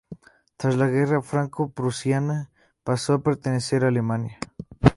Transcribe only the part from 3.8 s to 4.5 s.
a Alemania.